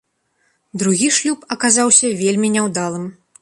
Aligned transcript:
Другі 0.83 1.09
шлюб 1.17 1.43
аказаўся 1.57 2.11
вельмі 2.23 2.53
няўдалым. 2.57 3.05